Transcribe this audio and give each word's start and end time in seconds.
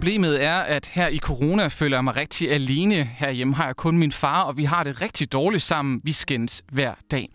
problemet 0.00 0.42
er, 0.44 0.56
at 0.56 0.86
her 0.86 1.08
i 1.08 1.18
corona 1.18 1.66
føler 1.66 1.96
jeg 1.96 2.04
mig 2.04 2.16
rigtig 2.16 2.52
alene. 2.52 3.04
Herhjemme 3.04 3.54
har 3.54 3.66
jeg 3.66 3.76
kun 3.76 3.98
min 3.98 4.12
far, 4.12 4.42
og 4.42 4.56
vi 4.56 4.64
har 4.64 4.84
det 4.84 5.00
rigtig 5.00 5.32
dårligt 5.32 5.62
sammen. 5.62 6.00
Vi 6.04 6.12
skændes 6.12 6.62
hver 6.72 6.94
dag. 7.10 7.28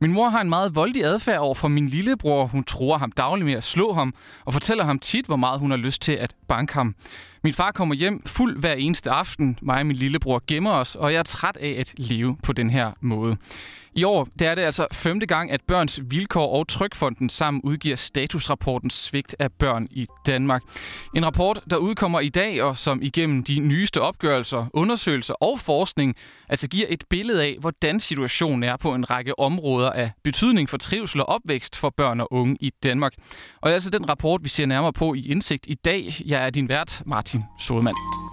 Min 0.00 0.12
mor 0.12 0.28
har 0.28 0.40
en 0.40 0.48
meget 0.48 0.74
voldig 0.74 1.04
adfærd 1.04 1.38
over 1.38 1.54
for 1.54 1.68
min 1.68 1.86
lillebror. 1.86 2.46
Hun 2.46 2.64
tror 2.64 2.98
ham 2.98 3.12
dagligt 3.12 3.46
med 3.46 3.54
at 3.54 3.64
slå 3.64 3.92
ham, 3.92 4.14
og 4.44 4.52
fortæller 4.52 4.84
ham 4.84 4.98
tit, 4.98 5.26
hvor 5.26 5.36
meget 5.36 5.60
hun 5.60 5.70
har 5.70 5.78
lyst 5.78 6.02
til 6.02 6.12
at 6.12 6.34
banke 6.48 6.74
ham. 6.74 6.94
Min 7.44 7.52
far 7.52 7.70
kommer 7.72 7.94
hjem 7.94 8.22
fuld 8.26 8.58
hver 8.58 8.74
eneste 8.74 9.10
aften. 9.10 9.58
Mig 9.62 9.78
og 9.80 9.86
min 9.86 9.96
lillebror 9.96 10.42
gemmer 10.46 10.70
os, 10.70 10.94
og 10.94 11.12
jeg 11.12 11.18
er 11.18 11.22
træt 11.22 11.56
af 11.56 11.76
at 11.78 11.94
leve 11.96 12.36
på 12.42 12.52
den 12.52 12.70
her 12.70 12.92
måde. 13.00 13.36
I 13.94 14.04
år 14.04 14.28
der 14.38 14.50
er 14.50 14.54
det 14.54 14.62
altså 14.62 14.86
femte 14.92 15.26
gang, 15.26 15.50
at 15.50 15.60
Børns 15.66 16.00
Vilkår 16.02 16.58
og 16.58 16.68
Trykfonden 16.68 17.28
sammen 17.28 17.62
udgiver 17.64 17.96
statusrapporten 17.96 18.90
Svigt 18.90 19.36
af 19.38 19.52
børn 19.52 19.88
i 19.90 20.06
Danmark. 20.26 20.62
En 21.14 21.26
rapport, 21.26 21.60
der 21.70 21.76
udkommer 21.76 22.20
i 22.20 22.28
dag, 22.28 22.62
og 22.62 22.76
som 22.76 23.02
igennem 23.02 23.44
de 23.44 23.58
nyeste 23.60 24.00
opgørelser, 24.00 24.66
undersøgelser 24.72 25.34
og 25.34 25.60
forskning, 25.60 26.16
altså 26.48 26.68
giver 26.68 26.86
et 26.88 27.04
billede 27.10 27.42
af, 27.42 27.56
hvordan 27.60 28.00
situationen 28.00 28.62
er 28.62 28.76
på 28.76 28.94
en 28.94 29.10
række 29.10 29.38
områder 29.38 29.87
af 29.90 30.10
betydning 30.24 30.68
for 30.68 30.76
trivsel 30.76 31.20
og 31.20 31.28
opvækst 31.28 31.76
for 31.76 31.90
børn 31.90 32.20
og 32.20 32.32
unge 32.32 32.56
i 32.60 32.70
Danmark. 32.82 33.12
Og 33.60 33.66
det 33.66 33.70
er 33.70 33.74
altså 33.74 33.90
den 33.90 34.08
rapport, 34.08 34.44
vi 34.44 34.48
ser 34.48 34.66
nærmere 34.66 34.92
på 34.92 35.14
i 35.14 35.26
Indsigt 35.26 35.66
i 35.68 35.74
dag. 35.74 36.14
Jeg 36.26 36.46
er 36.46 36.50
din 36.50 36.68
vært, 36.68 37.02
Martin 37.06 37.44
Sodemann. 37.60 38.27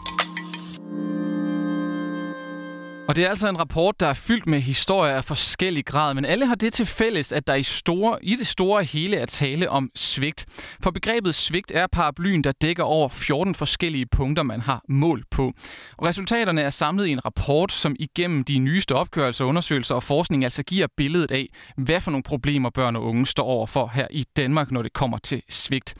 Og 3.07 3.15
det 3.15 3.25
er 3.25 3.29
altså 3.29 3.49
en 3.49 3.59
rapport, 3.59 3.99
der 3.99 4.07
er 4.07 4.13
fyldt 4.13 4.47
med 4.47 4.59
historier 4.59 5.15
af 5.15 5.25
forskellig 5.25 5.85
grad, 5.85 6.13
men 6.13 6.25
alle 6.25 6.45
har 6.45 6.55
det 6.55 6.73
til 6.73 6.85
fælles, 6.85 7.31
at 7.31 7.47
der 7.47 7.53
i, 7.55 7.63
store, 7.63 8.25
i 8.25 8.35
det 8.35 8.47
store 8.47 8.83
hele 8.83 9.17
er 9.17 9.25
tale 9.25 9.69
om 9.69 9.91
svigt. 9.95 10.45
For 10.83 10.91
begrebet 10.91 11.35
svigt 11.35 11.71
er 11.71 11.87
paraplyen, 11.87 12.43
der 12.43 12.51
dækker 12.51 12.83
over 12.83 13.09
14 13.09 13.55
forskellige 13.55 14.05
punkter, 14.05 14.43
man 14.43 14.61
har 14.61 14.81
mål 14.89 15.23
på. 15.31 15.53
Og 15.97 16.07
resultaterne 16.07 16.61
er 16.61 16.69
samlet 16.69 17.07
i 17.07 17.11
en 17.11 17.25
rapport, 17.25 17.71
som 17.71 17.95
igennem 17.99 18.43
de 18.43 18.59
nyeste 18.59 18.95
opgørelser, 18.95 19.45
undersøgelser 19.45 19.95
og 19.95 20.03
forskning 20.03 20.43
altså 20.43 20.63
giver 20.63 20.87
billedet 20.97 21.31
af, 21.31 21.47
hvad 21.77 22.01
for 22.01 22.11
nogle 22.11 22.23
problemer 22.23 22.69
børn 22.69 22.95
og 22.95 23.03
unge 23.03 23.25
står 23.25 23.43
over 23.45 23.67
for 23.67 23.91
her 23.93 24.07
i 24.11 24.25
Danmark, 24.37 24.71
når 24.71 24.81
det 24.81 24.93
kommer 24.93 25.17
til 25.17 25.41
svigt. 25.49 25.95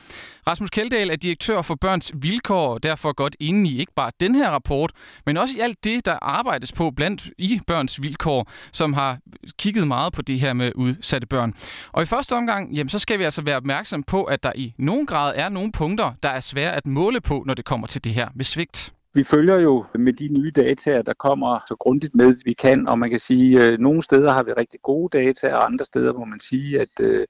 Rasmus 0.47 0.69
Keldahl 0.69 1.09
er 1.09 1.16
direktør 1.16 1.62
for 1.62 1.75
Børns 1.75 2.12
Vilkår, 2.16 2.73
og 2.73 2.84
derfor 2.84 3.14
godt 3.14 3.36
inde 3.40 3.69
i 3.69 3.80
ikke 3.80 3.94
bare 3.95 4.12
den 4.19 4.36
her 4.36 4.50
rapport, 4.50 4.92
men 5.25 5.38
også 5.38 5.58
i 5.58 5.59
alt 5.59 5.84
det, 5.84 6.06
der 6.06 6.19
arbejdes 6.22 6.72
på 6.72 6.92
blandt 6.96 7.30
i 7.38 7.60
Børns 7.68 8.02
Vilkår, 8.02 8.52
som 8.72 8.94
har 8.94 9.18
kigget 9.58 9.88
meget 9.88 10.14
på 10.14 10.22
det 10.22 10.40
her 10.40 10.54
med 10.54 10.72
udsatte 10.76 11.28
børn. 11.28 11.54
Og 11.92 12.04
i 12.04 12.06
første 12.06 12.34
omgang, 12.34 12.74
jamen, 12.74 12.90
så 12.90 13.00
skal 13.00 13.20
vi 13.20 13.24
altså 13.24 13.42
være 13.42 13.58
opmærksom 13.58 14.04
på, 14.04 14.24
at 14.24 14.44
der 14.44 14.52
i 14.56 14.74
nogen 14.78 15.06
grad 15.06 15.34
er 15.36 15.50
nogle 15.50 15.72
punkter, 15.72 16.12
der 16.24 16.30
er 16.30 16.40
svære 16.40 16.76
at 16.76 16.88
måle 16.88 17.22
på, 17.22 17.44
når 17.48 17.54
det 17.54 17.66
kommer 17.66 17.88
til 17.88 18.04
det 18.04 18.12
her 18.12 18.28
med 18.36 18.46
svigt. 18.46 18.94
Vi 19.14 19.24
følger 19.24 19.56
jo 19.56 19.86
med 19.96 20.14
de 20.14 20.28
nye 20.28 20.52
data, 20.52 21.02
der 21.02 21.14
kommer 21.14 21.60
så 21.68 21.76
grundigt 21.80 22.16
med, 22.16 22.36
vi 22.46 22.54
kan, 22.54 22.88
og 22.88 23.00
man 23.00 23.09
kan 23.09 23.20
sige, 23.20 23.64
at 23.64 23.80
nogle 23.80 24.02
steder 24.02 24.34
har 24.34 24.44
vi 24.44 24.52
rigtig 24.52 24.80
gode 24.84 25.18
data, 25.18 25.56
og 25.56 25.66
andre 25.66 25.86
steder 25.86 26.14
må 26.14 26.26
man 26.26 26.40
sige, 26.40 26.82
at 26.82 27.00
øh, 27.02 27.26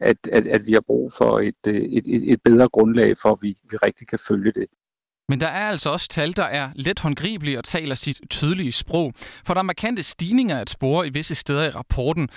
at, 0.00 0.16
at, 0.32 0.46
at 0.46 0.66
vi 0.66 0.72
har 0.72 0.80
brug 0.80 1.12
for 1.12 1.38
øh, 1.38 1.46
et, 1.46 1.56
et, 1.66 2.32
et, 2.32 2.42
bedre 2.42 2.68
grundlag 2.68 3.18
for, 3.22 3.30
at 3.30 3.38
vi, 3.42 3.56
vi 3.70 3.76
rigtig 3.76 4.08
kan 4.08 4.18
følge 4.28 4.52
det. 4.52 4.66
Men 5.28 5.40
der 5.40 5.46
er 5.46 5.68
altså 5.68 5.90
også 5.90 6.08
tal, 6.08 6.36
der 6.36 6.44
er 6.44 6.70
let 6.74 6.98
håndgribelige 7.00 7.58
og 7.58 7.64
taler 7.64 7.94
sit 7.94 8.20
tydelige 8.30 8.72
sprog. 8.72 9.12
For 9.46 9.54
der 9.54 9.58
er 9.58 9.62
markante 9.62 10.02
stigninger 10.02 10.58
at 10.58 10.70
spore 10.70 11.06
i 11.06 11.10
visse 11.10 11.34
steder 11.34 11.64
i 11.64 11.70
rapporten. 11.70 12.28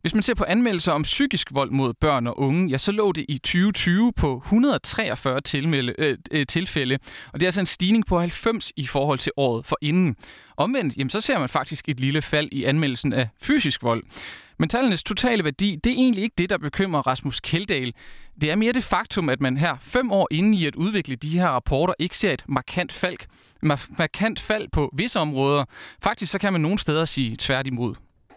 Hvis 0.00 0.14
man 0.14 0.22
ser 0.22 0.34
på 0.34 0.44
anmeldelser 0.44 0.92
om 0.92 1.02
psykisk 1.02 1.54
vold 1.54 1.70
mod 1.70 1.94
børn 1.94 2.26
og 2.26 2.38
unge, 2.38 2.70
ja, 2.70 2.78
så 2.78 2.92
lå 2.92 3.12
det 3.12 3.24
i 3.28 3.38
2020 3.38 4.12
på 4.12 4.42
143 4.44 5.40
tilmelde, 5.40 5.94
øh, 5.98 6.18
øh, 6.30 6.46
tilfælde, 6.46 6.98
og 7.32 7.40
det 7.40 7.42
er 7.42 7.48
altså 7.48 7.60
en 7.60 7.66
stigning 7.66 8.06
på 8.06 8.18
90 8.18 8.72
i 8.76 8.86
forhold 8.86 9.18
til 9.18 9.32
året 9.36 9.66
for 9.66 9.78
inden. 9.82 10.16
Omvendt, 10.56 10.96
jamen, 10.96 11.10
så 11.10 11.20
ser 11.20 11.38
man 11.38 11.48
faktisk 11.48 11.88
et 11.88 12.00
lille 12.00 12.22
fald 12.22 12.48
i 12.52 12.64
anmeldelsen 12.64 13.12
af 13.12 13.28
fysisk 13.40 13.82
vold. 13.82 14.04
Men 14.58 14.68
tallenes 14.68 15.02
totale 15.02 15.44
værdi, 15.44 15.76
det 15.84 15.90
er 15.90 15.96
egentlig 15.96 16.24
ikke 16.24 16.34
det, 16.38 16.50
der 16.50 16.58
bekymrer 16.58 17.06
Rasmus 17.06 17.40
Keldahl. 17.40 17.94
Det 18.40 18.50
er 18.50 18.56
mere 18.56 18.72
det 18.72 18.84
faktum, 18.84 19.28
at 19.28 19.40
man 19.40 19.56
her 19.56 19.76
fem 19.80 20.12
år 20.12 20.28
inde 20.30 20.58
i 20.58 20.66
at 20.66 20.74
udvikle 20.76 21.16
de 21.16 21.38
her 21.38 21.48
rapporter 21.48 21.94
ikke 21.98 22.18
ser 22.18 22.32
et 22.32 22.44
markant 22.48 22.92
fald, 22.92 23.16
markant 23.98 24.40
fald 24.40 24.68
på 24.72 24.90
visse 24.96 25.18
områder. 25.18 25.64
Faktisk 26.02 26.32
så 26.32 26.38
kan 26.38 26.52
man 26.52 26.60
nogle 26.60 26.78
steder 26.78 27.04
sige 27.04 27.36
tværtimod. 27.38 27.94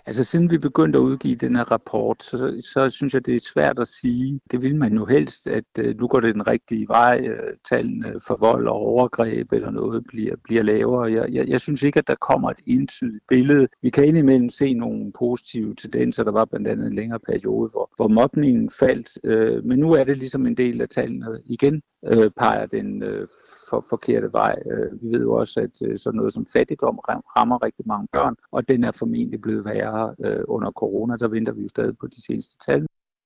Altså 0.09 0.23
siden 0.23 0.51
vi 0.51 0.57
begyndte 0.57 0.99
at 0.99 1.03
udgive 1.03 1.35
den 1.35 1.55
her 1.55 1.63
rapport, 1.63 2.23
så, 2.23 2.61
så 2.73 2.89
synes 2.89 3.13
jeg, 3.13 3.25
det 3.25 3.35
er 3.35 3.49
svært 3.53 3.79
at 3.79 3.87
sige. 3.87 4.39
Det 4.51 4.61
vil 4.61 4.75
man 4.77 4.93
jo 4.93 5.05
helst, 5.05 5.47
at 5.47 5.63
øh, 5.79 5.99
nu 5.99 6.07
går 6.07 6.19
det 6.19 6.33
den 6.33 6.47
rigtige 6.47 6.87
vej. 6.87 7.27
Øh, 7.29 7.53
tallene 7.69 8.13
for 8.27 8.37
vold 8.39 8.67
og 8.67 8.75
overgreb 8.75 9.51
eller 9.51 9.71
noget 9.71 10.05
bliver, 10.07 10.35
bliver 10.43 10.63
lavere. 10.63 11.11
Jeg, 11.11 11.33
jeg, 11.33 11.47
jeg 11.47 11.61
synes 11.61 11.83
ikke, 11.83 11.99
at 11.99 12.07
der 12.07 12.15
kommer 12.15 12.49
et 12.49 12.59
entydigt 12.65 13.23
billede. 13.27 13.67
Vi 13.81 13.89
kan 13.89 14.05
indimellem 14.05 14.49
se 14.49 14.73
nogle 14.73 15.11
positive 15.19 15.73
tendenser. 15.75 16.23
Der 16.23 16.31
var 16.31 16.45
blandt 16.45 16.67
andet 16.67 16.87
en 16.87 16.95
længere 16.95 17.19
periode, 17.19 17.69
hvor, 17.71 17.89
hvor 17.95 18.07
mobningen 18.07 18.69
faldt. 18.79 19.09
Øh, 19.23 19.65
men 19.65 19.79
nu 19.79 19.91
er 19.91 20.03
det 20.03 20.17
ligesom 20.17 20.45
en 20.45 20.57
del 20.57 20.81
af 20.81 20.89
tallene 20.89 21.25
igen 21.45 21.81
øh, 22.05 22.31
peger 22.31 22.65
den 22.65 23.03
øh, 23.03 23.27
for, 23.69 23.85
forkerte 23.89 24.33
vej. 24.33 24.55
Øh, 24.71 25.01
vi 25.01 25.07
ved 25.17 25.21
jo 25.21 25.33
også, 25.33 25.59
at 25.59 25.87
øh, 25.87 25.97
sådan 25.97 26.17
noget 26.17 26.33
som 26.33 26.45
fattigdom 26.53 26.99
rammer 27.37 27.63
rigtig 27.63 27.87
mange 27.87 28.07
børn, 28.13 28.35
og 28.51 28.67
den 28.67 28.83
er 28.83 28.91
formentlig 28.91 29.41
blevet 29.41 29.65
værre 29.65 30.15
øh, 30.25 30.43
under 30.47 30.71
corona. 30.71 31.15
Der 31.17 31.27
venter 31.27 31.53
vi 31.53 31.61
jo 31.61 31.67
stadig 31.67 31.97
på 31.97 32.07
de 32.07 32.25
seneste 32.25 32.57
tal. 32.65 32.85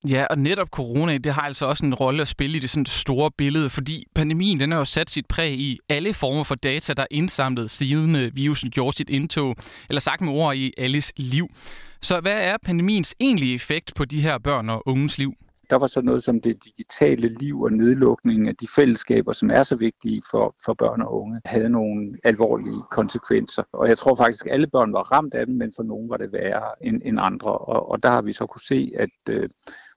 Ja, 0.10 0.26
og 0.30 0.40
netop 0.40 0.68
corona, 0.68 1.18
det 1.18 1.34
har 1.34 1.42
altså 1.42 1.66
også 1.66 1.86
en 1.86 1.96
rolle 1.96 2.22
at 2.22 2.28
spille 2.28 2.58
i 2.58 2.60
det 2.60 2.70
sådan 2.70 2.86
store 2.86 3.32
billede, 3.38 3.70
fordi 3.70 4.08
pandemien 4.16 4.60
den 4.60 4.72
har 4.72 4.78
jo 4.78 4.86
sat 4.86 5.10
sit 5.10 5.26
præg 5.26 5.54
i 5.60 5.80
alle 5.90 6.14
former 6.14 6.44
for 6.44 6.56
data, 6.56 6.94
der 6.94 7.02
er 7.02 7.08
indsamlet 7.12 7.72
siden 7.72 8.16
øh, 8.16 8.36
virusen 8.36 8.70
gjorde 8.70 8.96
sit 8.96 9.10
indtog, 9.10 9.56
eller 9.90 10.00
sagt 10.00 10.22
med 10.22 10.34
ord 10.34 10.56
i 10.56 10.74
alles 10.78 11.14
liv. 11.18 11.48
Så 12.02 12.20
hvad 12.20 12.38
er 12.42 12.58
pandemiens 12.66 13.16
egentlige 13.20 13.56
effekt 13.56 13.94
på 13.96 14.06
de 14.06 14.22
her 14.22 14.38
børn 14.38 14.70
og 14.70 14.88
unges 14.88 15.18
liv? 15.18 15.34
Der 15.74 15.80
var 15.80 15.88
sådan 15.88 16.06
noget 16.06 16.24
som 16.24 16.42
det 16.42 16.66
digitale 16.66 17.28
liv 17.28 17.62
og 17.62 17.72
nedlukningen 17.72 18.48
af 18.48 18.56
de 18.56 18.68
fællesskaber, 18.76 19.32
som 19.32 19.50
er 19.50 19.64
så 19.64 19.76
vigtige 19.76 20.22
for, 20.32 20.56
for 20.66 20.74
børn 20.74 21.02
og 21.02 21.22
unge, 21.22 21.42
havde 21.46 21.70
nogle 21.70 22.18
alvorlige 22.24 22.82
konsekvenser. 22.92 23.64
Og 23.74 23.88
jeg 23.90 23.98
tror 23.98 24.16
faktisk, 24.16 24.46
at 24.46 24.54
alle 24.54 24.68
børn 24.68 24.94
var 24.94 25.12
ramt 25.12 25.34
af 25.34 25.46
dem, 25.46 25.56
men 25.56 25.74
for 25.76 25.84
nogle 25.84 26.10
var 26.10 26.18
det 26.18 26.32
værre 26.32 26.86
end, 26.88 27.02
end 27.06 27.20
andre. 27.22 27.52
Og, 27.58 27.90
og 27.92 28.04
der 28.04 28.10
har 28.10 28.22
vi 28.22 28.32
så 28.32 28.46
kunne 28.46 28.62
se, 28.68 28.92
at 29.00 29.10
øh, 29.30 29.50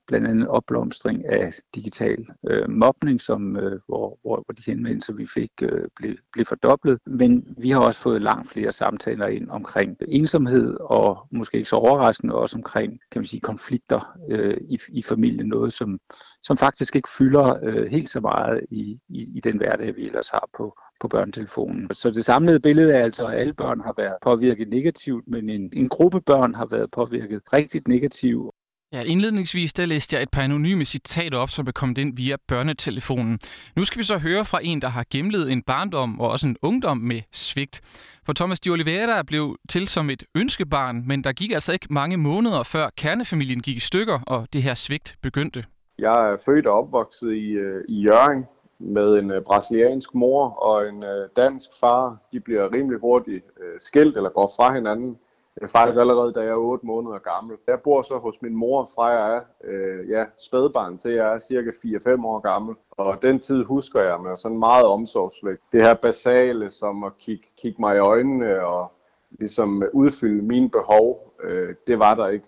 blandt 0.07 0.27
andet 0.27 0.49
opblomstring 0.49 1.27
af 1.27 1.53
digital 1.75 2.27
øh, 2.51 2.71
mobning, 2.71 3.21
som, 3.21 3.57
øh, 3.57 3.81
hvor, 3.87 4.19
hvor, 4.23 4.43
hvor 4.45 4.53
de 4.53 4.63
henvendelser, 4.67 5.13
vi 5.15 5.27
fik, 5.35 5.51
øh, 5.63 5.89
blev, 5.97 6.15
blev 6.33 6.45
fordoblet. 6.45 6.99
Men 7.07 7.55
vi 7.59 7.71
har 7.71 7.81
også 7.81 8.01
fået 8.01 8.23
langt 8.23 8.51
flere 8.51 8.73
samtaler 8.73 9.27
ind 9.27 9.51
omkring 9.51 9.97
ensomhed, 10.09 10.77
og 10.81 11.27
måske 11.31 11.57
ikke 11.57 11.69
så 11.69 11.77
overraskende 11.77 12.35
også 12.35 12.59
omkring 12.59 12.99
kan 13.11 13.21
man 13.21 13.27
sige, 13.27 13.41
konflikter 13.41 14.19
øh, 14.31 14.57
i, 14.69 14.79
i 14.89 15.03
familien, 15.03 15.49
noget 15.49 15.73
som, 15.73 15.99
som 16.43 16.57
faktisk 16.57 16.97
ikke 16.97 17.09
fylder 17.19 17.59
øh, 17.63 17.87
helt 17.87 18.09
så 18.09 18.21
meget 18.21 18.61
i, 18.71 18.99
i, 19.09 19.25
i 19.37 19.41
den 19.41 19.57
hverdag, 19.57 19.97
vi 19.97 20.07
ellers 20.07 20.31
har 20.31 20.49
på, 20.57 20.79
på 21.01 21.09
børnetelefonen. 21.09 21.89
Så 21.93 22.11
det 22.11 22.25
samlede 22.25 22.61
billede 22.61 22.93
er 22.93 23.05
altså, 23.05 23.27
at 23.27 23.39
alle 23.39 23.55
børn 23.55 23.81
har 23.81 23.95
været 23.97 24.17
påvirket 24.23 24.69
negativt, 24.69 25.25
men 25.29 25.51
en, 25.51 25.71
en 25.73 25.89
gruppe 25.89 26.21
børn 26.21 26.55
har 26.55 26.67
været 26.67 26.91
påvirket 26.91 27.43
rigtig 27.53 27.83
negativt. 27.89 28.51
Ja, 28.93 29.03
indledningsvis 29.03 29.73
der 29.73 29.87
læste 29.87 30.17
jeg 30.17 30.23
et 30.23 30.31
par 30.31 30.43
anonyme 30.43 30.85
citater 30.85 31.39
op, 31.39 31.51
som 31.51 31.67
er 31.67 31.73
kommet 31.73 31.99
ind 31.99 32.17
via 32.17 32.37
børnetelefonen. 32.49 33.39
Nu 33.77 33.85
skal 33.85 33.99
vi 33.99 34.05
så 34.05 34.19
høre 34.19 34.45
fra 34.45 34.61
en, 34.63 34.83
der 34.83 34.89
har 34.89 35.05
gennemlevet 35.11 35.53
en 35.53 35.63
barndom 35.63 36.21
og 36.21 36.31
også 36.31 36.47
en 36.47 36.57
ungdom 36.63 36.97
med 36.97 37.21
svigt. 37.33 37.81
For 38.27 38.33
Thomas 38.33 38.61
de 38.61 38.71
Oliveira 38.71 39.23
blev 39.23 39.57
til 39.69 39.89
som 39.89 40.11
et 40.11 40.23
ønskebarn, 40.35 41.03
men 41.07 41.25
der 41.25 41.33
gik 41.33 41.53
altså 41.53 41.73
ikke 41.73 41.87
mange 41.91 42.17
måneder 42.17 42.63
før 42.63 42.91
kernefamilien 42.97 43.61
gik 43.63 43.77
i 43.77 43.81
stykker, 43.81 44.21
og 44.27 44.49
det 44.53 44.63
her 44.63 44.75
svigt 44.75 45.17
begyndte. 45.23 45.65
Jeg 45.99 46.33
er 46.33 46.37
født 46.45 46.67
og 46.67 46.79
opvokset 46.79 47.33
i, 47.33 47.51
øh, 47.51 47.85
i 47.89 48.01
Jørgen 48.01 48.45
med 48.79 49.19
en 49.19 49.31
øh, 49.31 49.43
brasiliansk 49.43 50.15
mor 50.15 50.49
og 50.49 50.89
en 50.89 51.03
øh, 51.03 51.29
dansk 51.37 51.71
far. 51.81 52.17
De 52.33 52.41
bliver 52.41 52.73
rimelig 52.73 53.01
hurtigt 53.01 53.45
skilt 53.81 54.17
eller 54.17 54.31
går 54.31 54.53
fra 54.57 54.75
hinanden 54.75 55.17
det 55.57 55.63
er 55.65 55.69
faktisk 55.69 55.99
allerede, 55.99 56.33
da 56.33 56.41
jeg 56.41 56.51
er 56.51 56.57
8 56.57 56.87
måneder 56.87 57.19
gammel. 57.19 57.57
Jeg 57.67 57.81
bor 57.81 58.03
så 58.03 58.19
hos 58.19 58.43
min 58.43 58.55
mor 58.55 58.89
fra 58.95 59.07
jeg 59.07 59.37
er 59.37 59.41
øh, 59.65 60.11
ja, 60.11 60.25
spædbarn 60.39 60.99
til 60.99 61.13
jeg 61.13 61.35
er 61.35 61.39
cirka 61.39 61.71
4-5 61.71 62.27
år 62.27 62.41
gammel. 62.41 62.75
Og 62.91 63.23
den 63.23 63.39
tid 63.39 63.65
husker 63.65 64.01
jeg 64.01 64.21
med 64.21 64.37
sådan 64.37 64.59
meget 64.59 64.85
omsorgsvægt. 64.85 65.63
Det 65.73 65.83
her 65.83 65.95
basale, 65.95 66.71
som 66.71 67.05
at 67.05 67.19
kigge, 67.19 67.47
kigge 67.57 67.81
mig 67.81 67.97
i 67.97 67.99
øjnene 67.99 68.67
og 68.67 68.93
ligesom 69.31 69.83
udfylde 69.93 70.43
mine 70.43 70.71
behov, 70.71 71.35
øh, 71.45 71.75
det 71.87 71.99
var 71.99 72.15
der 72.15 72.29
ikke. 72.29 72.47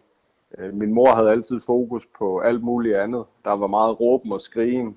Øh, 0.58 0.74
min 0.74 0.94
mor 0.94 1.08
havde 1.08 1.30
altid 1.30 1.60
fokus 1.60 2.06
på 2.18 2.38
alt 2.38 2.62
muligt 2.62 2.96
andet. 2.96 3.24
Der 3.44 3.52
var 3.52 3.66
meget 3.66 4.00
råben 4.00 4.32
og 4.32 4.40
skrigen. 4.40 4.96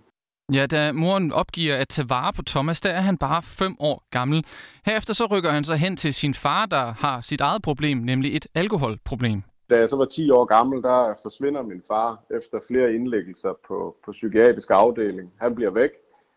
Ja, 0.54 0.66
da 0.66 0.92
moren 0.92 1.32
opgiver 1.32 1.76
at 1.76 1.88
tage 1.88 2.10
vare 2.10 2.34
på 2.34 2.42
Thomas, 2.42 2.82
der 2.82 2.90
er 2.90 3.02
han 3.02 3.18
bare 3.18 3.42
5 3.44 3.76
år 3.80 4.04
gammel. 4.10 4.46
Herefter 4.86 5.14
så 5.14 5.26
rykker 5.26 5.50
han 5.50 5.64
sig 5.64 5.78
hen 5.78 5.98
til 5.98 6.14
sin 6.14 6.34
far, 6.34 6.66
der 6.66 6.94
har 6.98 7.22
sit 7.22 7.42
eget 7.42 7.62
problem, 7.62 7.98
nemlig 7.98 8.36
et 8.36 8.48
alkoholproblem. 8.56 9.42
Da 9.70 9.78
jeg 9.78 9.90
så 9.90 9.98
var 9.98 10.06
10 10.06 10.30
år 10.30 10.46
gammel, 10.46 10.82
der 10.82 11.20
forsvinder 11.22 11.62
min 11.62 11.82
far 11.88 12.24
efter 12.38 12.60
flere 12.68 12.94
indlæggelser 12.94 13.54
på, 13.68 13.96
på 14.06 14.12
psykiatrisk 14.12 14.70
afdeling. 14.72 15.32
Han 15.42 15.56
bliver 15.56 15.72
væk, 15.72 15.90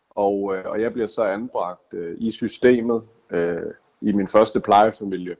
og, 0.09 0.55
øh, 0.55 0.63
og 0.65 0.81
jeg 0.81 0.93
bliver 0.93 1.07
så 1.07 1.23
anbragt 1.23 1.93
øh, 1.93 2.15
i 2.17 2.31
systemet 2.31 3.01
øh, 3.31 3.71
i 4.01 4.11
min 4.11 4.27
første 4.27 4.59
plejefamilie. 4.59 5.35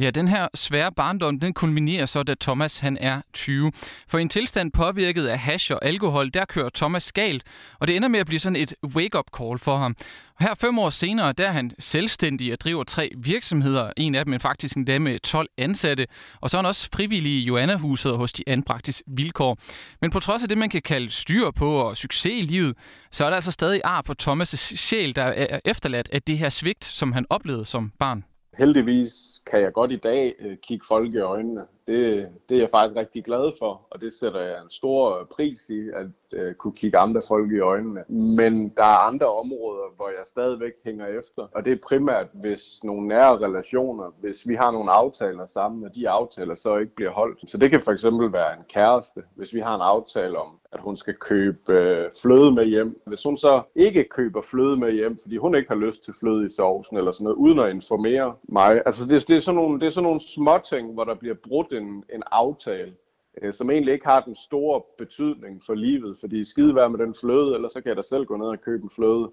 Ja, 0.00 0.10
den 0.10 0.28
her 0.28 0.48
svære 0.54 0.92
barndom, 0.92 1.40
den 1.40 1.54
kulminerer 1.54 2.06
så, 2.06 2.22
da 2.22 2.34
Thomas 2.40 2.78
han 2.78 2.98
er 3.00 3.22
20. 3.32 3.72
For 4.08 4.18
i 4.18 4.22
en 4.22 4.28
tilstand 4.28 4.72
påvirket 4.72 5.26
af 5.26 5.38
hash 5.38 5.72
og 5.72 5.84
alkohol, 5.84 6.30
der 6.34 6.44
kører 6.44 6.68
Thomas 6.74 7.12
galt, 7.12 7.42
og 7.78 7.86
det 7.86 7.96
ender 7.96 8.08
med 8.08 8.20
at 8.20 8.26
blive 8.26 8.38
sådan 8.38 8.56
et 8.56 8.74
wake-up 8.84 9.24
call 9.38 9.58
for 9.58 9.76
ham. 9.76 9.96
Her 10.40 10.54
fem 10.54 10.78
år 10.78 10.90
senere, 10.90 11.32
der 11.32 11.46
er 11.46 11.52
han 11.52 11.70
selvstændig 11.78 12.52
og 12.52 12.60
driver 12.60 12.84
tre 12.84 13.10
virksomheder. 13.16 13.92
En 13.96 14.14
af 14.14 14.24
dem 14.24 14.34
er 14.34 14.38
faktisk 14.38 14.76
en 14.76 15.02
med 15.02 15.20
12 15.20 15.48
ansatte. 15.58 16.06
Og 16.40 16.50
så 16.50 16.56
er 16.56 16.58
han 16.58 16.66
også 16.66 16.88
frivillig 16.94 17.32
i 17.32 17.44
Joanna-huset 17.44 18.16
hos 18.16 18.32
de 18.32 18.42
anbragtes 18.46 19.02
vilkår. 19.06 19.58
Men 20.00 20.10
på 20.10 20.20
trods 20.20 20.42
af 20.42 20.48
det, 20.48 20.58
man 20.58 20.70
kan 20.70 20.82
kalde 20.82 21.10
styr 21.10 21.50
på 21.50 21.74
og 21.74 21.96
succes 21.96 22.32
i 22.32 22.42
livet, 22.42 22.76
så 23.10 23.24
er 23.24 23.28
der 23.28 23.36
altså 23.36 23.52
stadig 23.52 23.80
ar 23.84 24.02
på 24.02 24.14
Thomas' 24.22 24.76
sjæl, 24.76 25.16
der 25.16 25.22
er 25.24 25.60
efterladt 25.64 26.08
af 26.12 26.22
det 26.22 26.38
her 26.38 26.48
svigt, 26.48 26.84
som 26.84 27.12
han 27.12 27.26
oplevede 27.30 27.64
som 27.64 27.92
barn 27.98 28.24
heldigvis 28.60 29.42
kan 29.46 29.60
jeg 29.60 29.72
godt 29.72 29.92
i 29.92 29.96
dag 29.96 30.34
øh, 30.38 30.56
kigge 30.56 30.84
folk 30.88 31.14
i 31.14 31.18
øjnene. 31.18 31.66
Det, 31.90 32.28
det 32.48 32.56
er 32.56 32.60
jeg 32.60 32.70
faktisk 32.70 32.96
rigtig 32.96 33.24
glad 33.24 33.52
for, 33.58 33.86
og 33.90 34.00
det 34.00 34.14
sætter 34.14 34.40
jeg 34.40 34.62
en 34.62 34.70
stor 34.70 35.28
pris 35.34 35.68
i, 35.68 35.88
at 35.88 36.06
øh, 36.32 36.54
kunne 36.54 36.72
kigge 36.72 36.98
andre 36.98 37.22
folk 37.28 37.52
i 37.52 37.58
øjnene. 37.58 38.04
Men 38.08 38.68
der 38.68 38.82
er 38.82 39.06
andre 39.08 39.26
områder, 39.26 39.96
hvor 39.96 40.08
jeg 40.08 40.22
stadigvæk 40.26 40.72
hænger 40.84 41.06
efter, 41.06 41.42
og 41.54 41.64
det 41.64 41.72
er 41.72 41.86
primært, 41.88 42.26
hvis 42.32 42.62
nogle 42.84 43.08
nære 43.08 43.38
relationer, 43.38 44.04
hvis 44.20 44.48
vi 44.48 44.54
har 44.54 44.70
nogle 44.70 44.90
aftaler 44.90 45.46
sammen, 45.46 45.84
og 45.84 45.94
de 45.94 46.08
aftaler 46.08 46.54
så 46.54 46.76
ikke 46.76 46.94
bliver 46.94 47.10
holdt. 47.10 47.50
Så 47.50 47.58
det 47.58 47.70
kan 47.70 47.82
for 47.82 47.92
eksempel 47.92 48.32
være 48.32 48.52
en 48.52 48.64
kæreste, 48.68 49.22
hvis 49.36 49.54
vi 49.54 49.60
har 49.60 49.74
en 49.74 49.82
aftale 49.82 50.38
om, 50.38 50.60
at 50.72 50.80
hun 50.80 50.96
skal 50.96 51.14
købe 51.14 51.72
øh, 51.72 52.10
fløde 52.22 52.52
med 52.52 52.64
hjem. 52.64 53.00
Hvis 53.06 53.22
hun 53.22 53.36
så 53.36 53.62
ikke 53.74 54.04
køber 54.04 54.42
fløde 54.42 54.76
med 54.76 54.92
hjem, 54.92 55.18
fordi 55.22 55.36
hun 55.36 55.54
ikke 55.54 55.68
har 55.68 55.76
lyst 55.76 56.04
til 56.04 56.14
fløde 56.20 56.46
i 56.46 56.50
sovsen 56.50 56.96
eller 56.96 57.12
sådan 57.12 57.24
noget, 57.24 57.36
uden 57.36 57.58
at 57.58 57.70
informere 57.70 58.34
mig. 58.42 58.82
Altså 58.86 59.06
det, 59.06 59.28
det, 59.28 59.36
er, 59.36 59.40
sådan 59.40 59.56
nogle, 59.56 59.80
det 59.80 59.86
er 59.86 59.90
sådan 59.90 60.04
nogle 60.04 60.20
småting, 60.20 60.92
hvor 60.94 61.04
der 61.04 61.14
bliver 61.14 61.34
brudt 61.48 61.72
en, 61.80 62.04
en 62.14 62.22
aftale, 62.26 62.94
øh, 63.42 63.54
som 63.54 63.70
egentlig 63.70 63.92
ikke 63.94 64.06
har 64.06 64.20
den 64.20 64.34
store 64.34 64.82
betydning 64.98 65.62
for 65.66 65.74
livet, 65.74 66.16
fordi 66.20 66.44
skide 66.44 66.74
være 66.74 66.90
med 66.90 66.98
den 66.98 67.14
fløde, 67.20 67.54
eller 67.54 67.68
så 67.68 67.80
kan 67.80 67.88
jeg 67.88 67.96
da 67.96 68.02
selv 68.02 68.24
gå 68.24 68.36
ned 68.36 68.46
og 68.46 68.60
købe 68.60 68.82
en 68.82 68.90
fløde. 68.90 69.30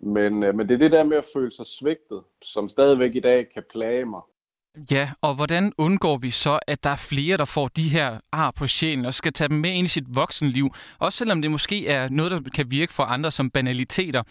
Men, 0.00 0.42
øh, 0.42 0.54
men 0.54 0.68
det 0.68 0.74
er 0.74 0.78
det 0.78 0.92
der 0.92 1.04
med 1.04 1.16
at 1.16 1.30
føle 1.32 1.52
sig 1.52 1.66
svigtet, 1.66 2.22
som 2.42 2.68
stadigvæk 2.68 3.14
i 3.14 3.20
dag 3.20 3.48
kan 3.48 3.62
plage 3.70 4.04
mig. 4.04 4.20
Ja, 4.90 5.10
og 5.20 5.34
hvordan 5.34 5.72
undgår 5.78 6.18
vi 6.18 6.30
så, 6.30 6.58
at 6.66 6.84
der 6.84 6.90
er 6.90 6.96
flere, 6.96 7.36
der 7.36 7.44
får 7.44 7.68
de 7.68 7.88
her 7.88 8.18
ar 8.32 8.50
på 8.50 8.66
sjælen 8.66 9.04
og 9.04 9.14
skal 9.14 9.32
tage 9.32 9.48
dem 9.48 9.56
med 9.56 9.70
ind 9.70 9.86
i 9.86 9.88
sit 9.88 10.04
voksenliv, 10.08 10.74
også 10.98 11.18
selvom 11.18 11.42
det 11.42 11.50
måske 11.50 11.88
er 11.88 12.08
noget, 12.08 12.32
der 12.32 12.40
kan 12.54 12.70
virke 12.70 12.92
for 12.92 13.02
andre 13.02 13.30
som 13.30 13.50
banaliteter. 13.50 14.22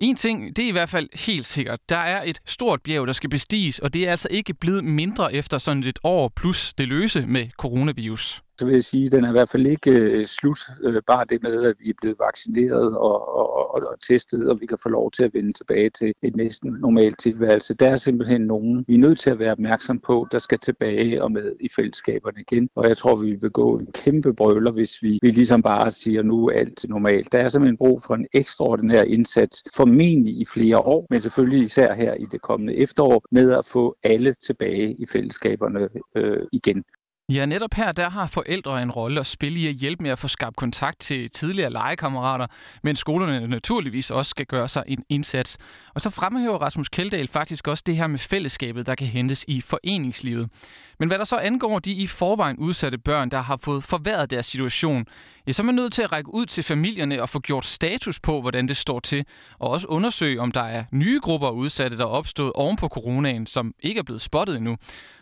En 0.00 0.16
ting, 0.16 0.56
det 0.56 0.64
er 0.64 0.68
i 0.68 0.72
hvert 0.72 0.88
fald 0.88 1.26
helt 1.26 1.46
sikkert. 1.46 1.78
Der 1.88 1.96
er 1.96 2.22
et 2.22 2.40
stort 2.46 2.82
bjerg, 2.82 3.06
der 3.06 3.12
skal 3.12 3.30
bestiges, 3.30 3.78
og 3.78 3.94
det 3.94 4.06
er 4.06 4.10
altså 4.10 4.28
ikke 4.30 4.54
blevet 4.54 4.84
mindre 4.84 5.34
efter 5.34 5.58
sådan 5.58 5.84
et 5.84 5.98
år 6.04 6.32
plus 6.36 6.74
det 6.74 6.88
løse 6.88 7.26
med 7.26 7.50
coronavirus 7.58 8.42
så 8.58 8.64
vil 8.64 8.72
jeg 8.72 8.84
sige, 8.84 9.06
at 9.06 9.12
den 9.12 9.24
er 9.24 9.28
i 9.28 9.32
hvert 9.32 9.48
fald 9.48 9.66
ikke 9.66 9.90
øh, 9.90 10.26
slut. 10.26 10.60
Øh, 10.82 11.02
bare 11.06 11.24
det 11.24 11.42
med, 11.42 11.64
at 11.64 11.74
vi 11.80 11.90
er 11.90 11.94
blevet 12.00 12.18
vaccineret 12.18 12.96
og, 12.96 13.36
og, 13.36 13.74
og, 13.74 13.82
og 13.86 14.00
testet, 14.08 14.50
og 14.50 14.60
vi 14.60 14.66
kan 14.66 14.78
få 14.82 14.88
lov 14.88 15.10
til 15.10 15.24
at 15.24 15.34
vende 15.34 15.52
tilbage 15.52 15.90
til 15.90 16.14
et 16.22 16.36
næsten 16.36 16.76
normalt 16.80 17.18
tilværelse. 17.18 17.74
Der 17.74 17.88
er 17.88 17.96
simpelthen 17.96 18.40
nogen, 18.40 18.84
vi 18.88 18.94
er 18.94 18.98
nødt 18.98 19.20
til 19.20 19.30
at 19.30 19.38
være 19.38 19.52
opmærksom 19.52 19.98
på, 19.98 20.26
der 20.32 20.38
skal 20.38 20.58
tilbage 20.58 21.22
og 21.22 21.32
med 21.32 21.56
i 21.60 21.68
fællesskaberne 21.76 22.40
igen. 22.40 22.68
Og 22.74 22.88
jeg 22.88 22.96
tror, 22.96 23.16
vi 23.16 23.30
vil 23.30 23.38
begå 23.38 23.78
en 23.78 23.86
kæmpe 23.92 24.34
brøler, 24.34 24.72
hvis 24.72 25.02
vi, 25.02 25.18
vi 25.22 25.30
ligesom 25.30 25.62
bare 25.62 25.90
siger, 25.90 26.22
nu 26.22 26.46
er 26.46 26.52
alt 26.52 26.86
normalt. 26.88 27.32
Der 27.32 27.38
er 27.38 27.48
simpelthen 27.48 27.76
brug 27.76 28.02
for 28.02 28.14
en 28.14 28.26
ekstraordinær 28.32 29.02
indsats, 29.02 29.62
formentlig 29.76 30.40
i 30.40 30.44
flere 30.44 30.78
år, 30.78 31.06
men 31.10 31.20
selvfølgelig 31.20 31.62
især 31.62 31.94
her 31.94 32.14
i 32.14 32.26
det 32.32 32.42
kommende 32.42 32.74
efterår, 32.74 33.22
med 33.30 33.52
at 33.52 33.66
få 33.66 33.96
alle 34.02 34.32
tilbage 34.32 34.92
i 34.92 35.06
fællesskaberne 35.06 35.88
øh, 36.16 36.46
igen. 36.52 36.84
Ja, 37.32 37.46
netop 37.46 37.74
her 37.74 37.92
der 37.92 38.08
har 38.10 38.26
forældre 38.26 38.82
en 38.82 38.90
rolle 38.90 39.20
at 39.20 39.26
spille 39.26 39.58
i 39.60 39.66
at 39.66 39.74
hjælpe 39.74 40.02
med 40.02 40.10
at 40.10 40.18
få 40.18 40.28
skabt 40.28 40.56
kontakt 40.56 41.00
til 41.00 41.30
tidligere 41.30 41.70
legekammerater, 41.70 42.46
men 42.82 42.96
skolerne 42.96 43.48
naturligvis 43.48 44.10
også 44.10 44.30
skal 44.30 44.46
gøre 44.46 44.68
sig 44.68 44.84
en 44.86 45.04
indsats. 45.08 45.58
Og 45.94 46.00
så 46.00 46.10
fremhæver 46.10 46.58
Rasmus 46.58 46.88
Keldahl 46.88 47.28
faktisk 47.28 47.68
også 47.68 47.82
det 47.86 47.96
her 47.96 48.06
med 48.06 48.18
fællesskabet, 48.18 48.86
der 48.86 48.94
kan 48.94 49.06
hentes 49.06 49.44
i 49.48 49.60
foreningslivet. 49.60 50.50
Men 50.98 51.08
hvad 51.08 51.18
der 51.18 51.24
så 51.24 51.36
angår 51.36 51.78
de 51.78 51.92
i 51.92 52.06
forvejen 52.06 52.56
udsatte 52.56 52.98
børn, 52.98 53.30
der 53.30 53.40
har 53.40 53.58
fået 53.62 53.84
forværret 53.84 54.30
deres 54.30 54.46
situation, 54.46 55.06
ja, 55.48 55.52
så 55.52 55.62
er 55.62 55.64
man 55.64 55.74
nødt 55.74 55.92
til 55.92 56.02
at 56.02 56.12
række 56.12 56.34
ud 56.34 56.46
til 56.46 56.64
familierne 56.64 57.22
og 57.22 57.28
få 57.28 57.40
gjort 57.40 57.64
status 57.64 58.20
på, 58.20 58.40
hvordan 58.40 58.68
det 58.68 58.76
står 58.76 59.00
til, 59.00 59.24
og 59.58 59.70
også 59.70 59.86
undersøge, 59.88 60.40
om 60.40 60.52
der 60.52 60.62
er 60.62 60.84
nye 60.92 61.20
grupper 61.22 61.50
udsatte, 61.50 61.98
der 61.98 62.04
er 62.04 62.08
opstået 62.08 62.52
oven 62.52 62.76
på 62.76 62.88
coronaen, 62.88 63.46
som 63.46 63.74
ikke 63.80 63.98
er 63.98 64.02
blevet 64.02 64.20
spottet 64.20 64.56
endnu. 64.56 64.76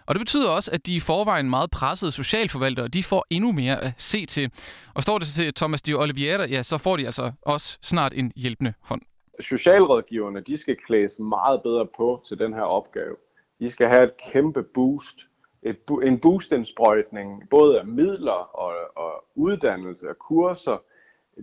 Og 0.07 0.15
det 0.15 0.21
betyder 0.21 0.51
også, 0.51 0.71
at 0.71 0.87
de 0.87 0.95
i 0.95 1.01
forvejen 1.01 1.51
meget 1.51 1.71
pressede 1.71 2.13
socialforvaltere, 2.13 2.89
de 2.89 3.03
får 3.03 3.27
endnu 3.31 3.53
mere 3.53 3.85
at 3.85 3.93
se 3.99 4.27
til. 4.27 4.51
Og 4.95 5.03
står 5.03 5.19
det 5.19 5.29
til 5.29 5.55
Thomas 5.55 5.83
de 5.83 5.95
Oliveira, 5.95 6.47
ja, 6.47 6.63
så 6.63 6.79
får 6.79 6.97
de 6.97 7.07
altså 7.07 7.33
også 7.43 7.79
snart 7.83 8.13
en 8.15 8.33
hjælpende 8.37 8.73
hånd. 8.81 9.03
Socialrådgiverne, 9.41 10.41
de 10.41 10.57
skal 10.57 10.77
klædes 10.87 11.19
meget 11.19 11.63
bedre 11.63 11.87
på 11.97 12.23
til 12.29 12.39
den 12.39 12.55
her 12.55 12.63
opgave. 12.63 13.17
De 13.61 13.71
skal 13.71 13.89
have 13.89 14.05
et 14.05 14.13
kæmpe 14.33 14.63
boost 14.75 15.17
et, 15.63 15.79
en 16.03 16.21
boostindsprøjtning, 16.21 17.51
både 17.51 17.79
af 17.79 17.87
midler 17.87 18.57
og, 18.59 18.75
og 18.97 19.25
uddannelse 19.35 20.09
og 20.09 20.19
kurser. 20.19 20.83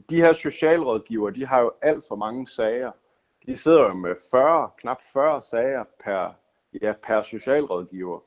De 0.10 0.15
her 0.15 0.33
socialrådgiver, 0.33 1.30
de 1.30 1.45
har 1.45 1.62
jo 1.62 1.71
alt 1.81 2.06
for 2.07 2.15
mange 2.15 2.48
sager. 2.48 2.92
De 3.45 3.57
sidder 3.57 3.81
jo 3.81 3.94
med 3.94 4.15
40, 4.31 4.69
knap 4.77 4.98
40 5.13 5.42
sager 5.42 5.83
per, 6.04 6.33
ja, 6.81 6.94
per 7.04 7.24
socialrådgiver. 7.24 8.19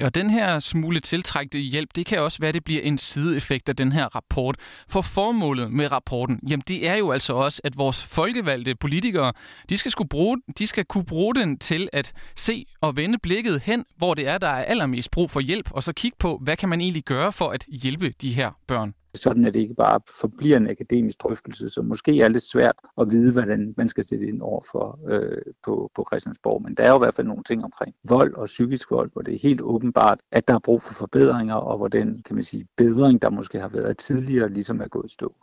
Og 0.00 0.14
den 0.14 0.30
her 0.30 0.58
smule 0.58 1.00
tiltrækte 1.00 1.58
hjælp, 1.58 1.90
det 1.96 2.06
kan 2.06 2.18
også 2.18 2.38
være, 2.40 2.52
det 2.52 2.64
bliver 2.64 2.82
en 2.82 2.98
sideeffekt 2.98 3.68
af 3.68 3.76
den 3.76 3.92
her 3.92 4.14
rapport. 4.14 4.56
For 4.88 5.02
formålet 5.02 5.72
med 5.72 5.92
rapporten, 5.92 6.40
jamen 6.48 6.64
det 6.68 6.88
er 6.88 6.94
jo 6.94 7.10
altså 7.10 7.32
også, 7.34 7.60
at 7.64 7.78
vores 7.78 8.04
folkevalgte 8.04 8.74
politikere, 8.74 9.32
de 9.68 9.76
skal, 9.76 9.90
skulle 9.90 10.08
bruge, 10.08 10.38
de 10.58 10.66
skal 10.66 10.84
kunne 10.84 11.04
bruge 11.04 11.34
den 11.34 11.58
til 11.58 11.88
at 11.92 12.12
se 12.36 12.66
og 12.80 12.96
vende 12.96 13.18
blikket 13.18 13.62
hen, 13.62 13.84
hvor 13.96 14.14
det 14.14 14.28
er, 14.28 14.38
der 14.38 14.48
er 14.48 14.64
allermest 14.64 15.10
brug 15.10 15.30
for 15.30 15.40
hjælp, 15.40 15.70
og 15.72 15.82
så 15.82 15.92
kigge 15.92 16.16
på, 16.18 16.38
hvad 16.42 16.56
kan 16.56 16.68
man 16.68 16.80
egentlig 16.80 17.04
gøre 17.04 17.32
for 17.32 17.50
at 17.50 17.64
hjælpe 17.68 18.10
de 18.20 18.34
her 18.34 18.50
børn 18.66 18.94
sådan 19.16 19.44
at 19.44 19.54
det 19.54 19.60
ikke 19.60 19.74
bare 19.74 20.00
forbliver 20.20 20.56
en 20.56 20.70
akademisk 20.70 21.22
drøftelse, 21.22 21.68
som 21.68 21.84
måske 21.84 22.20
er 22.20 22.28
lidt 22.28 22.42
svært 22.42 22.74
at 23.00 23.10
vide, 23.10 23.32
hvordan 23.32 23.74
man 23.76 23.88
skal 23.88 24.08
sætte 24.08 24.26
ind 24.26 24.42
over 24.42 24.60
for 24.72 24.98
øh, 25.08 25.42
på, 25.64 25.90
på 25.94 26.06
Christiansborg. 26.10 26.62
Men 26.62 26.74
der 26.74 26.82
er 26.84 26.90
jo 26.90 26.96
i 26.96 26.98
hvert 26.98 27.14
fald 27.14 27.26
nogle 27.26 27.42
ting 27.42 27.64
omkring 27.64 27.94
vold 28.04 28.34
og 28.34 28.46
psykisk 28.46 28.90
vold, 28.90 29.10
hvor 29.12 29.22
det 29.22 29.34
er 29.34 29.38
helt 29.42 29.60
åbenbart, 29.60 30.20
at 30.32 30.48
der 30.48 30.54
er 30.54 30.58
brug 30.58 30.82
for 30.82 30.92
forbedringer, 30.92 31.54
og 31.54 31.76
hvor 31.76 31.88
den 31.88 32.22
kan 32.22 32.34
man 32.34 32.44
sige, 32.44 32.66
bedring, 32.76 33.22
der 33.22 33.30
måske 33.30 33.58
har 33.58 33.68
været 33.68 33.98
tidligere, 33.98 34.48
ligesom 34.48 34.80
er 34.80 34.88
gået 34.88 35.10
stå. 35.10 35.34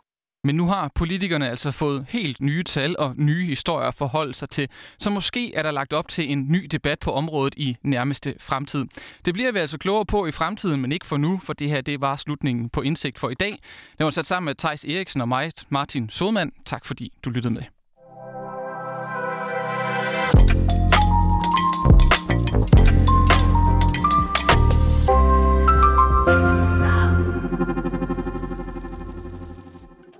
Men 0.44 0.54
nu 0.54 0.66
har 0.66 0.90
politikerne 0.94 1.50
altså 1.50 1.70
fået 1.70 2.06
helt 2.08 2.40
nye 2.40 2.62
tal 2.62 2.96
og 2.98 3.14
nye 3.16 3.46
historier 3.46 3.88
at 3.88 3.94
forholde 3.94 4.34
sig 4.34 4.50
til, 4.50 4.68
så 4.98 5.10
måske 5.10 5.54
er 5.54 5.62
der 5.62 5.70
lagt 5.70 5.92
op 5.92 6.08
til 6.08 6.32
en 6.32 6.46
ny 6.48 6.66
debat 6.70 6.98
på 6.98 7.12
området 7.12 7.54
i 7.56 7.76
nærmeste 7.82 8.34
fremtid. 8.40 8.84
Det 9.24 9.34
bliver 9.34 9.52
vi 9.52 9.58
altså 9.58 9.78
klogere 9.78 10.06
på 10.06 10.26
i 10.26 10.32
fremtiden, 10.32 10.80
men 10.80 10.92
ikke 10.92 11.06
for 11.06 11.16
nu, 11.16 11.40
for 11.44 11.52
det 11.52 11.68
her 11.68 11.80
det 11.80 12.00
var 12.00 12.16
slutningen 12.16 12.70
på 12.70 12.80
Indsigt 12.80 13.18
for 13.18 13.30
i 13.30 13.34
dag. 13.34 13.58
Det 13.98 14.04
var 14.04 14.10
sat 14.10 14.26
sammen 14.26 14.46
med 14.46 14.54
Tejs 14.54 14.84
Eriksen 14.84 15.20
og 15.20 15.28
mig, 15.28 15.50
Martin 15.68 16.10
Sodman. 16.10 16.52
Tak 16.64 16.84
fordi 16.84 17.12
du 17.24 17.30
lyttede 17.30 17.54
med. 17.54 17.62